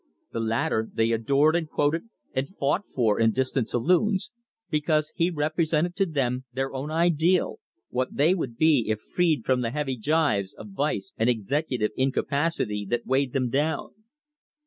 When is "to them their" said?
5.97-6.73